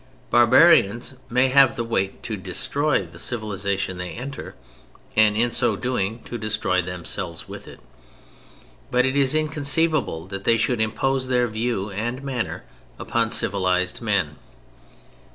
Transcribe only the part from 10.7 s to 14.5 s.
impose their view and manner upon civilized men.